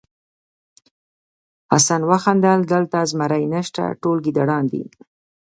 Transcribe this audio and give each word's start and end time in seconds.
حسن 1.71 2.01
وخندل 2.09 2.59
دلته 2.73 2.97
زمری 3.11 3.45
نشته 3.55 3.83
ټول 4.01 4.17
ګیدړان 4.25 4.63
دي. 4.71 4.83